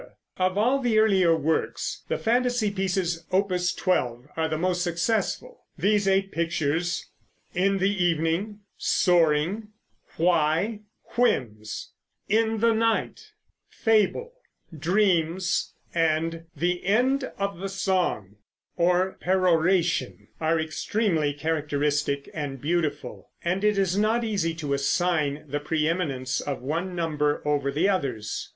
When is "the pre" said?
25.47-25.87